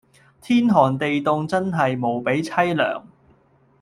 [0.41, 3.03] 天寒地涷真係無比淒涼